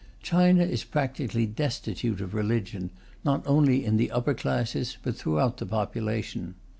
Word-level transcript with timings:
China 0.23 0.63
is 0.63 0.83
practically 0.83 1.45
destitute 1.45 2.21
of 2.21 2.33
religion, 2.33 2.89
not 3.23 3.43
only 3.45 3.85
in 3.85 3.97
the 3.97 4.09
upper 4.09 4.33
classes, 4.33 4.97
but 5.03 5.15
throughout 5.15 5.57
the 5.57 5.65
population. 5.67 6.55